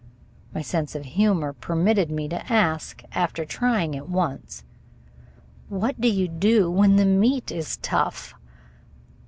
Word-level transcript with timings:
My 0.51 0.63
sense 0.63 0.95
of 0.95 1.05
humor 1.05 1.53
permitted 1.53 2.09
me 2.09 2.27
to 2.29 2.51
ask, 2.51 3.03
after 3.11 3.45
trying 3.45 3.93
it 3.93 4.09
once, 4.09 4.63
"What 5.69 6.01
do 6.01 6.07
you 6.07 6.27
do 6.27 6.71
when 6.71 6.95
the 6.95 7.05
meat 7.05 7.51
is 7.51 7.77
tough?" 7.77 8.33